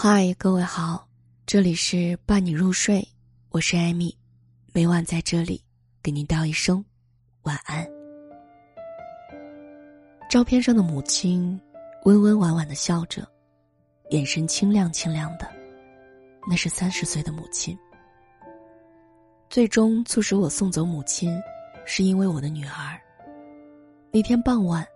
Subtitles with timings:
[0.00, 1.08] 嗨，各位好，
[1.44, 3.04] 这里是伴你入睡，
[3.48, 4.16] 我是艾米，
[4.72, 5.60] 每晚在这里
[6.00, 6.84] 给您道一声
[7.42, 7.84] 晚安。
[10.30, 11.60] 照片上的母亲
[12.04, 13.26] 温温婉婉的笑着，
[14.10, 15.50] 眼神清亮清亮的，
[16.48, 17.76] 那是三十岁的母亲。
[19.50, 21.36] 最终促使我送走母亲，
[21.84, 22.96] 是因为我的女儿。
[24.12, 24.86] 那天傍晚，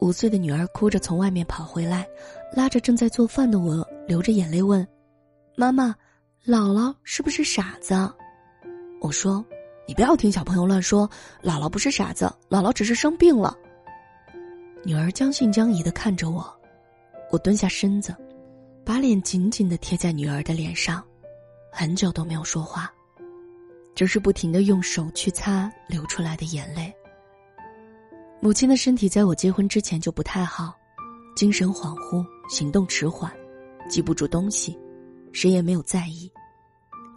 [0.00, 2.04] 五岁的女儿哭着从外面跑回来，
[2.52, 4.88] 拉着正在做饭的我，流着眼泪问
[5.54, 5.94] ：“妈妈，
[6.46, 7.94] 姥姥是不是傻子？”
[9.02, 9.44] 我说
[9.86, 11.06] ：“你不要听小朋友乱说，
[11.42, 13.54] 姥姥不是傻子，姥姥只是生病了。”
[14.82, 16.42] 女儿将信将疑的看着我，
[17.30, 18.16] 我蹲下身子，
[18.82, 21.04] 把脸紧紧的贴在女儿的脸上，
[21.70, 22.90] 很久都没有说话，
[23.94, 26.90] 只是不停的用手去擦流出来的眼泪。
[28.40, 30.72] 母亲的身体在我结婚之前就不太好，
[31.36, 33.30] 精神恍惚，行动迟缓，
[33.88, 34.78] 记不住东西，
[35.32, 36.30] 谁也没有在意，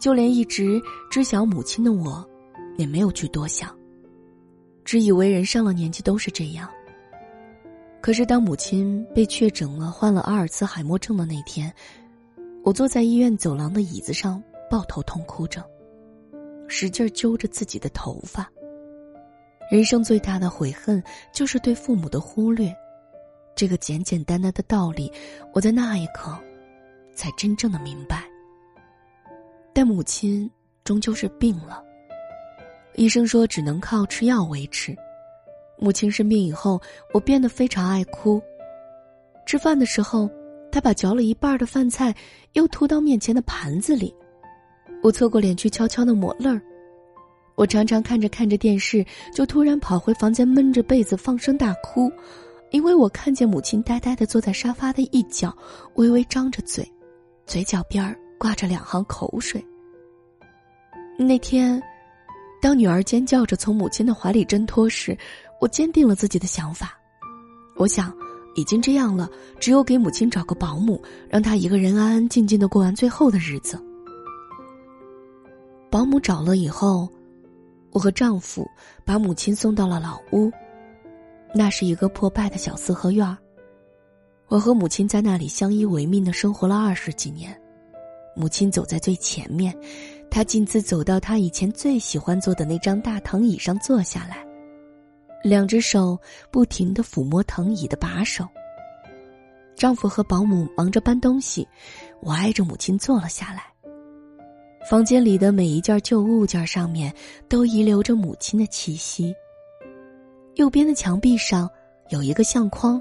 [0.00, 2.26] 就连一直知晓母亲的我，
[2.76, 3.76] 也没有去多想，
[4.84, 6.68] 只以为人上了年纪都是这样。
[8.00, 11.72] 可是当母亲被确诊了患了阿尔茨海默症的那天，
[12.64, 15.64] 我坐在医院走廊的椅子上抱头痛哭着，
[16.66, 18.50] 使劲揪着自己的头发。
[19.70, 22.74] 人生最大的悔恨，就是对父母的忽略。
[23.54, 25.12] 这个简简单单的道理，
[25.52, 26.36] 我在那一刻，
[27.14, 28.24] 才真正的明白。
[29.72, 30.50] 但母亲
[30.84, 31.82] 终究是病了，
[32.94, 34.94] 医生说只能靠吃药维持。
[35.78, 36.80] 母亲生病以后，
[37.12, 38.40] 我变得非常爱哭。
[39.46, 40.30] 吃饭的时候，
[40.70, 42.14] 他把嚼了一半的饭菜
[42.52, 44.14] 又吐到面前的盘子里，
[45.02, 46.60] 我侧过脸去悄悄的抹泪儿。
[47.54, 52.10] 我常常看着看着电视，就突然跑回房间闷着被子放声大哭，
[52.70, 55.54] 因为我看见母亲呆呆的坐在沙发的一角，
[55.96, 56.90] 微微张着嘴，
[57.52, 59.62] 嘴角边儿挂着两行口水。
[61.18, 61.82] 那天，
[62.62, 65.14] 当女儿尖叫着从母亲的怀里挣脱时，
[65.60, 66.98] 我坚定了自己的想法。
[67.76, 68.10] 我想，
[68.54, 69.28] 已经这样了，
[69.60, 70.98] 只有给母亲找个保姆，
[71.28, 73.78] 让她一个人安安静静的过完最后的日子。
[75.90, 77.06] 保姆找了以后。
[77.90, 78.66] 我和丈夫
[79.04, 80.50] 把母亲送到了老屋，
[81.54, 83.36] 那是一个破败的小四合院儿。
[84.52, 87.58] 我和母亲在那里相依为命的生活了二十几年，
[88.36, 89.74] 母亲走在最前面，
[90.30, 94.46] 她径自走到她以前最喜欢坐的那张大藤椅上坐下来，
[95.42, 96.18] 两只手
[96.50, 98.46] 不停的抚摸藤椅的把手。
[99.74, 101.66] 丈夫和保姆忙着搬东西，
[102.20, 103.62] 我挨着母亲坐了下来。
[104.86, 107.10] 房间里的每一件旧物件上面
[107.48, 109.34] 都遗留着母亲的气息。
[110.56, 111.66] 右边的墙壁上
[112.10, 113.00] 有一个相框，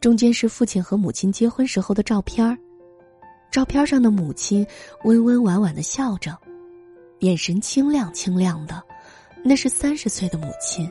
[0.00, 2.56] 中间是父亲和母亲结婚时候的照片儿
[3.50, 4.66] 照片上的母亲
[5.04, 6.38] 温温婉婉的笑着，
[7.18, 8.82] 眼神清亮清亮的，
[9.44, 10.88] 那是三十岁的母亲。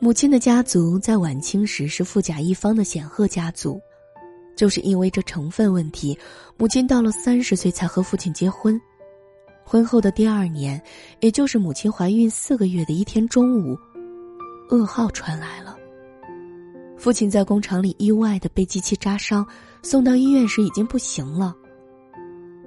[0.00, 3.80] 母亲的家族在晚清时是富甲一方的显赫家族。
[4.56, 6.18] 就是因为这成分问题，
[6.58, 8.78] 母亲到了三十岁才和父亲结婚。
[9.64, 10.82] 婚后的第二年，
[11.20, 13.78] 也就是母亲怀孕四个月的一天中午，
[14.68, 15.78] 噩耗传来了。
[17.00, 19.46] 父亲在工厂里意外的被机器扎伤，
[19.82, 21.56] 送到医院时已经不行了。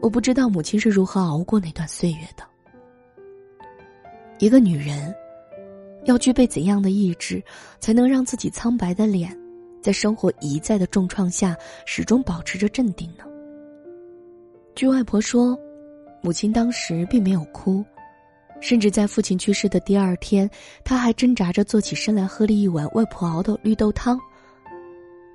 [0.01, 2.44] 我不知道母亲是如何熬过那段岁月的。
[4.39, 5.13] 一个女人，
[6.05, 7.44] 要具备怎样的意志，
[7.79, 9.38] 才能让自己苍白的脸？
[9.83, 11.55] 在生活一再的重创下，
[11.85, 13.25] 始终保持着镇定呢。
[14.73, 15.55] 据外婆说，
[16.23, 17.85] 母亲当时并没有哭，
[18.63, 20.50] 甚至在父亲去世的第二天，
[20.85, 24.18] 他还挣扎着坐起身来喝了一碗外婆熬的绿豆汤。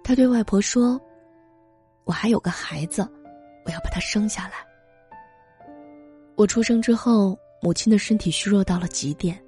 [0.02, 0.98] 他对外婆说
[2.04, 3.06] ：“我还有个孩子，
[3.66, 4.54] 我要把他生下来。”
[6.36, 9.38] 我出生之后，母亲的身体虚弱到了极点，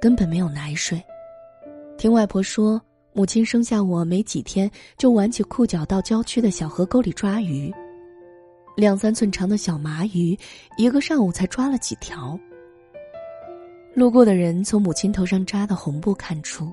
[0.00, 1.00] 根本没有奶水。
[1.96, 2.82] 听外婆说。
[3.14, 7.70] 母亲生下我没几天，就挽起裤脚到郊区的小河沟里抓鱼。
[8.74, 10.34] 两三寸长的小麻鱼，
[10.78, 12.40] 一个上午才抓了几条。
[13.94, 16.72] 路过的人从母亲头上扎的红布看出，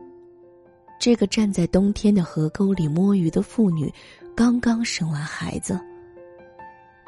[1.00, 3.94] 这个站在冬天的河沟里摸鱼的妇女，
[4.34, 5.78] 刚刚生完孩子。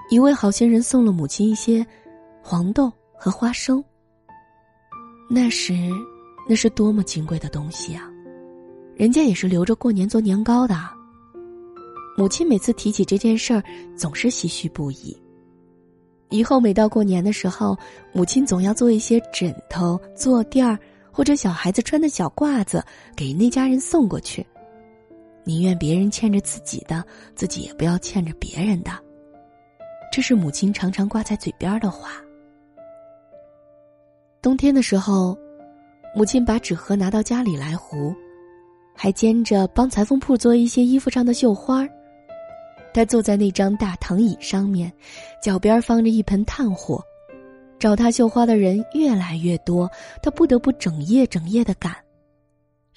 [0.09, 1.85] 一位好心人送了母亲一些
[2.41, 3.81] 黄豆和花生。
[5.29, 5.73] 那时，
[6.45, 8.11] 那是多么金贵的东西啊！
[8.93, 10.75] 人家也是留着过年做年糕的。
[12.17, 13.63] 母亲每次提起这件事儿，
[13.95, 15.17] 总是唏嘘不已。
[16.31, 17.77] 以后每到过年的时候，
[18.13, 20.79] 母亲总要做一些枕头、坐垫儿
[21.11, 22.83] 或者小孩子穿的小褂子
[23.15, 24.43] 给那家人送过去。
[25.43, 27.03] 宁愿别人欠着自己的，
[27.35, 28.91] 自己也不要欠着别人的。
[30.11, 32.11] 这是母亲常常挂在嘴边的话。
[34.41, 35.37] 冬天的时候，
[36.15, 38.15] 母亲把纸盒拿到家里来糊，
[38.95, 41.89] 还兼着帮裁缝铺做一些衣服上的绣花儿。
[42.93, 44.91] 他坐在那张大藤椅上面，
[45.41, 47.01] 脚边放着一盆炭火。
[47.79, 49.89] 找他绣花的人越来越多，
[50.21, 51.95] 他不得不整夜整夜的赶。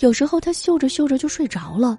[0.01, 1.99] 有时候他绣着绣着就睡着了，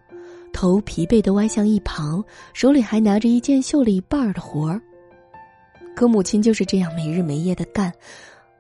[0.53, 4.79] 头疲惫的歪向一旁，手里还拿着一件绣了一半的活儿。
[5.95, 7.91] 可母亲就是这样没日没夜的干，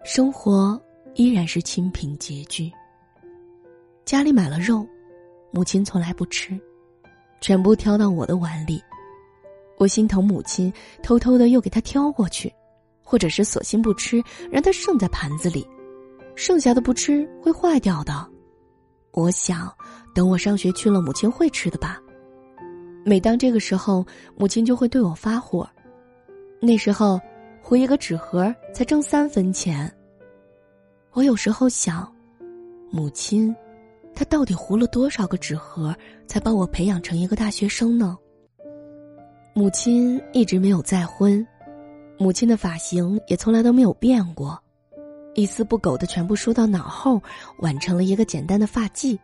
[0.03, 0.81] 生活
[1.13, 2.71] 依然是清贫拮据。
[4.05, 4.87] 家里买了肉，
[5.51, 6.57] 母亲从来不吃，
[7.41, 8.81] 全部挑到我的碗里。
[9.77, 10.71] 我心疼母亲，
[11.03, 12.53] 偷偷的又给她挑过去。
[13.07, 14.19] 或者是索性不吃，
[14.51, 15.63] 让她剩在盘子里，
[16.35, 18.27] 剩下的不吃会坏掉的。
[19.11, 19.71] 我想，
[20.15, 22.01] 等我上学去了，母亲会吃的吧。
[23.05, 24.03] 每当这个时候，
[24.35, 25.69] 母亲就会对我发火。
[26.59, 27.21] 那时候，
[27.61, 29.89] 糊一个纸盒才挣三分钱。
[31.11, 32.11] 我有时候想，
[32.89, 33.55] 母亲，
[34.15, 35.95] 她到底糊了多少个纸盒，
[36.25, 38.17] 才把我培养成一个大学生呢？
[39.57, 41.47] 母亲一直没有再婚。
[42.17, 44.61] 母亲的发型也从来都没有变过，
[45.33, 47.21] 一丝不苟的全部梳到脑后，
[47.59, 49.17] 挽成了一个简单的发髻，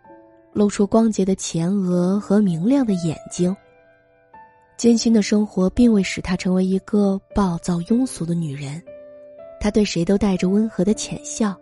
[0.53, 3.53] 露出光洁的前额和明亮的眼睛。
[4.77, 8.81] 艰辛的生活并未使她成为一个暴躁庸俗的女人，
[9.59, 11.53] 她对谁都带着温和的浅笑，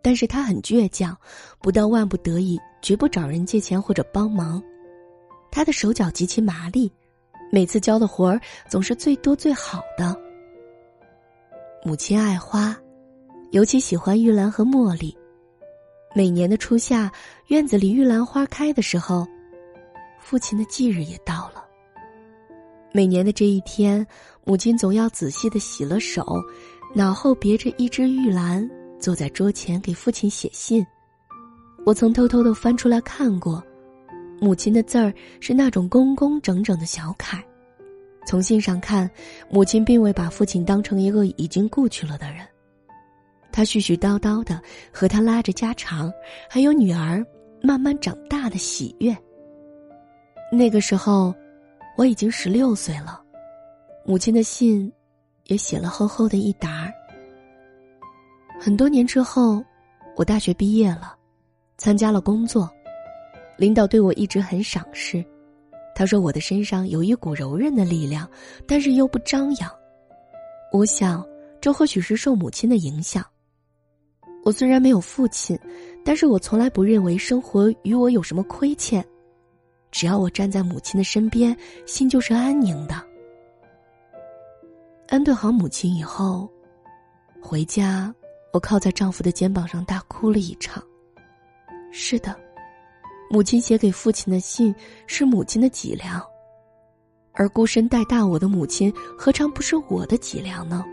[0.00, 1.18] 但是她很倔强，
[1.60, 4.62] 不到万不得已绝不找人借钱或者帮忙。
[5.50, 6.88] 她的手脚极其麻利。
[7.50, 10.16] 每次教的活儿总是最多最好的。
[11.84, 12.76] 母亲爱花，
[13.52, 15.16] 尤其喜欢玉兰和茉莉。
[16.14, 17.10] 每年的初夏，
[17.48, 19.26] 院子里玉兰花开的时候，
[20.18, 21.64] 父亲的忌日也到了。
[22.92, 24.04] 每年的这一天，
[24.44, 26.24] 母亲总要仔细的洗了手，
[26.94, 28.68] 脑后别着一只玉兰，
[28.98, 30.84] 坐在桌前给父亲写信。
[31.84, 33.62] 我曾偷偷的翻出来看过。
[34.40, 37.42] 母亲的字儿是那种工工整整的小楷，
[38.26, 39.10] 从信上看，
[39.50, 42.46] 母亲并未把父亲当成一个已经故去了的人。
[43.50, 44.60] 她絮絮叨叨的
[44.92, 46.12] 和他拉着家常，
[46.50, 47.24] 还有女儿
[47.62, 49.16] 慢慢长大的喜悦。
[50.52, 51.34] 那个时候，
[51.96, 53.22] 我已经十六岁了，
[54.04, 54.92] 母亲的信
[55.46, 56.92] 也写了厚厚的一沓。
[58.60, 59.64] 很多年之后，
[60.16, 61.16] 我大学毕业了，
[61.78, 62.70] 参加了工作。
[63.56, 65.24] 领导对我一直很赏识，
[65.94, 68.28] 他说我的身上有一股柔韧的力量，
[68.66, 69.70] 但是又不张扬。
[70.72, 71.26] 我想，
[71.60, 73.24] 这或许是受母亲的影响。
[74.44, 75.58] 我虽然没有父亲，
[76.04, 79.04] 但是我从来不认为生活与我有什么亏欠。
[79.90, 81.56] 只要我站在母亲的身边，
[81.86, 82.94] 心就是安宁的。
[85.08, 86.48] 安顿好母亲以后，
[87.40, 88.14] 回家，
[88.52, 90.82] 我靠在丈夫的肩膀上大哭了一场。
[91.90, 92.36] 是的。
[93.28, 94.74] 母亲写给父亲的信
[95.06, 96.22] 是母亲的脊梁，
[97.32, 100.84] 而孤身带大我的母亲何尝不是我的脊梁呢？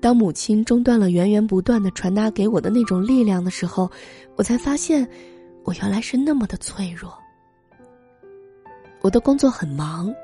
[0.00, 3.90] 当母亲中断了源源不断的传达给我的那种力量的时候，
[4.36, 5.08] 我才发现，
[5.64, 7.12] 我原来是那么的脆弱。
[9.00, 10.14] 我的工作很忙，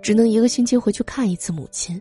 [0.00, 2.00] 只能一个星期回去看一次母亲。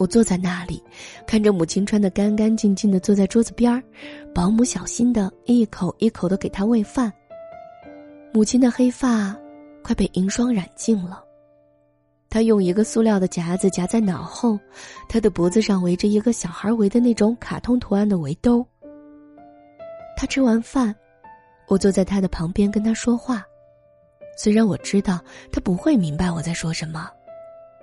[0.00, 0.82] 我坐在那里，
[1.26, 3.82] 看着母亲穿得干干净净的坐在桌子边儿，
[4.34, 7.12] 保姆小心的一口一口的给她喂饭。
[8.32, 9.36] 母亲的黑发
[9.82, 11.22] 快被银霜染尽了，
[12.30, 14.58] 她用一个塑料的夹子夹在脑后，
[15.06, 18.66] 她的脖子上围着一个小孩围的那种卡通图案的围兜。
[20.16, 20.96] 她吃完饭，
[21.68, 23.44] 我坐在她的旁边跟她说话，
[24.34, 25.20] 虽然我知道
[25.52, 27.10] 她不会明白我在说什么。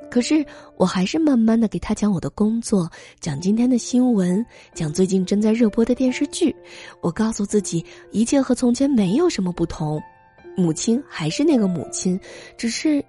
[0.10, 0.46] 可是，
[0.78, 6.56] 我还是慢慢的给他讲我的工作，讲今天的新闻，讲最近正在热播的电视剧。
[7.02, 10.02] 我告诉自己，一切和从前没有什么不同，
[10.56, 12.20] 母亲还是那个母亲，
[12.58, 13.04] 只是，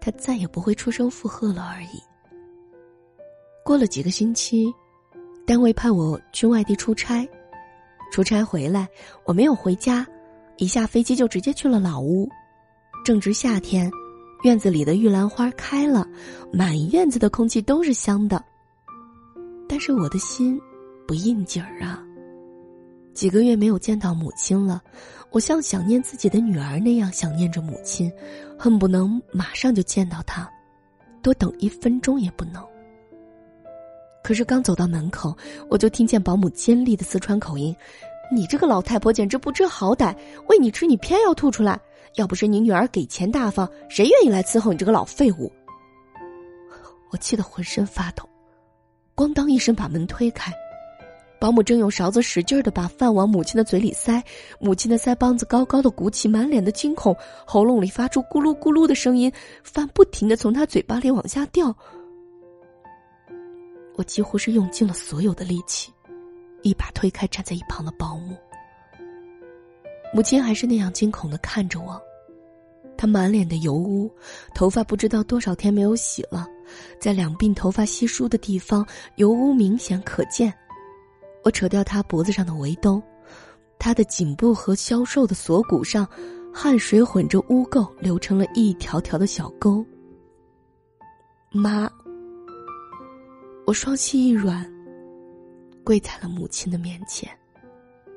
[0.00, 2.02] 她再也不会出声附和了而已。
[3.62, 4.72] 过了几个星期，
[5.46, 7.28] 单位派我去外地出差，
[8.10, 8.88] 出差回来，
[9.24, 10.06] 我没有回家，
[10.56, 12.28] 一下飞机就直接去了老屋，
[13.04, 13.88] 正值夏天。
[14.42, 16.06] 院子里的玉兰花开了，
[16.52, 18.42] 满院子的空气都是香的。
[19.68, 20.60] 但是我的心
[21.06, 22.02] 不应景儿啊！
[23.14, 24.82] 几个月没有见到母亲了，
[25.30, 28.10] 我像想念自己的女儿那样想念着母亲，
[28.58, 30.50] 恨不能马上就见到她，
[31.22, 32.60] 多等一分钟也不能。
[34.24, 35.36] 可是刚走到门口，
[35.68, 37.74] 我就听见保姆尖利的四川口音
[38.34, 40.16] ：“你这个老太婆简直不知好歹，
[40.48, 41.80] 喂你吃你偏要吐出来。
[42.16, 45.50] 要不是你女儿给钱大方，谁愿意来伺候你这个老废物？
[47.10, 48.28] 我气得浑身发抖，
[49.16, 50.52] 咣当一声把门推开，
[51.40, 54.22] 保姆正用勺子使劲的把饭往母亲的嘴里塞，
[54.60, 57.16] 母亲的腮帮子高高的鼓起，满脸的惊恐，
[57.46, 61.74] 喉咙里发出咕噜咕噜的声音，饭不停的从她嘴巴里往下掉。
[63.96, 65.92] 我几乎是用尽了所有的力气。
[66.62, 68.36] 一把推开站在一旁的保姆，
[70.12, 72.00] 母亲还是那样惊恐的看着我，
[72.96, 74.10] 她满脸的油污，
[74.54, 76.46] 头发不知道多少天没有洗了，
[77.00, 80.52] 在两鬓头发稀疏的地方，油污明显可见。
[81.42, 83.02] 我扯掉她脖子上的围兜，
[83.78, 86.06] 她的颈部和消瘦的锁骨上，
[86.52, 89.84] 汗水混着污垢，流成了一条条的小沟。
[91.50, 91.90] 妈，
[93.66, 94.70] 我双膝一软。
[95.84, 97.28] 跪在了母亲的面前，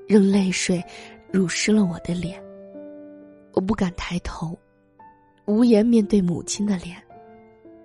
[0.08, 0.84] 任泪水
[1.36, 2.42] 濡湿了我的脸。
[3.52, 4.58] 我不敢抬头，
[5.46, 6.96] 无颜面对母亲的脸，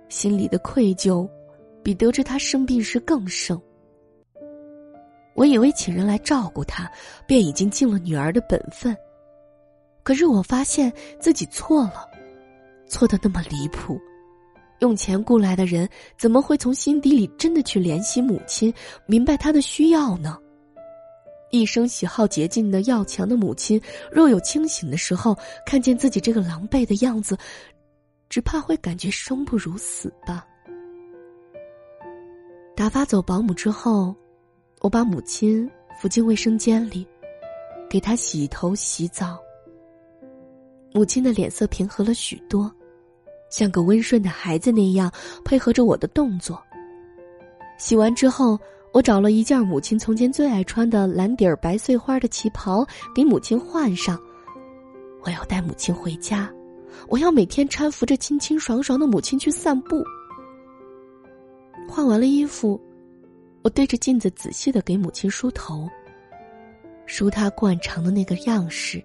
[0.08, 1.28] 心里的愧疚
[1.82, 3.60] 比得知她生病时更甚。
[5.34, 6.88] 我以为请人来照顾她，
[7.26, 8.96] 便已经尽了女儿的本分，
[10.04, 12.08] 可是我发现自己错了，
[12.86, 14.00] 错的那么离谱。
[14.78, 18.72] 用钱雇来的人怎么会从心底里真的去怜惜母亲，
[19.06, 20.38] 明白她的需要呢？
[21.50, 23.80] 一生喜好洁净的要强的母亲，
[24.10, 27.36] 若有清醒的时候，看见自己这个狼狈的样子，
[28.28, 30.46] 只怕会感觉生不如死吧。
[32.76, 34.14] 打发走保姆之后，
[34.80, 35.68] 我把母亲
[36.00, 37.06] 扶进卫生间里，
[37.88, 39.38] 给她洗头洗澡。
[40.92, 42.72] 母亲的脸色平和了许多。
[43.50, 45.12] 像个温顺的孩子那样
[45.44, 46.62] 配合着我的动作。
[47.78, 48.56] 洗完之后，
[48.92, 54.20] 我找了一件母亲从前最爱穿的蓝底儿白碎花的旗袍给母亲换上。
[55.22, 56.52] 我要带母亲回家，
[57.08, 60.02] 我要每天搀扶着清清爽爽的母亲去散步。
[61.88, 62.80] 换完了衣服，
[63.62, 65.88] 我对着镜子仔细的给母亲梳头，
[67.06, 69.02] 梳她惯常的那个样式。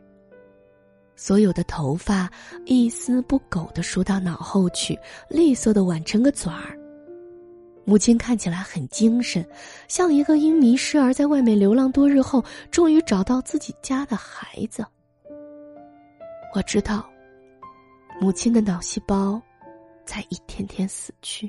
[1.16, 2.30] 所有的头发
[2.66, 4.98] 一丝不苟的梳到脑后去，
[5.30, 6.78] 利索的挽成个卷儿。
[7.88, 9.48] 母亲看起来很精神，
[9.88, 14.84] 像一个因迷失而在外面流浪多日后，终于找到自己家的孩子。
[16.56, 17.08] 我知道，
[18.20, 19.40] 母亲的脑细胞
[20.04, 21.48] 在一天天死去，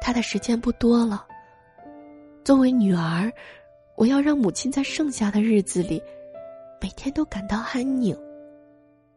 [0.00, 1.26] 她的时间不多了。
[2.44, 3.32] 作为女儿，
[3.96, 6.02] 我要让母亲在剩下的日子里，
[6.82, 8.14] 每天都感到安宁。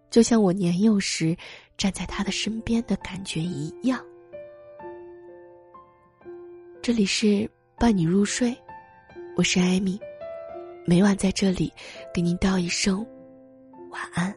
[0.10, 1.36] 就像我年幼时
[1.78, 4.02] 站在他的身边的感觉一样。
[6.88, 8.56] 这里是伴你入睡，
[9.36, 10.00] 我是艾米，
[10.86, 11.70] 每晚在这里
[12.14, 13.06] 给您道一声
[13.92, 14.34] 晚安。